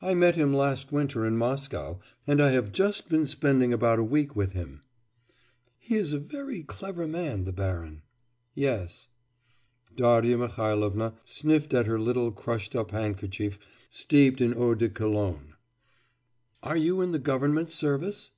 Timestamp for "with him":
4.36-4.82